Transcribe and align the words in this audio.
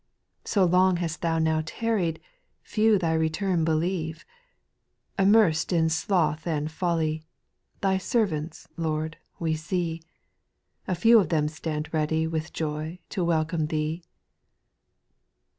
So 0.45 0.65
long 0.65 0.95
hast 0.97 1.21
Thou 1.21 1.37
now 1.37 1.61
tarried, 1.63 2.19
Few 2.63 2.97
Thy 2.97 3.13
return 3.13 3.63
believe: 3.63 4.25
Immersed 5.19 5.71
in 5.71 5.89
sloth 5.91 6.47
and 6.47 6.71
folly, 6.71 7.23
Thy 7.81 7.99
servants. 7.99 8.67
Lord, 8.77 9.17
we 9.37 9.53
see; 9.53 10.01
And 10.87 10.97
few 10.97 11.19
of 11.19 11.29
them 11.29 11.47
stand 11.47 11.93
ready 11.93 12.25
With 12.25 12.51
joy 12.51 12.97
to 13.09 13.23
welcome 13.23 13.67
Thee. 13.67 14.01